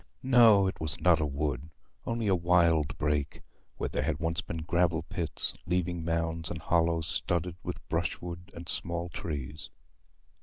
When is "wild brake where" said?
2.33-3.87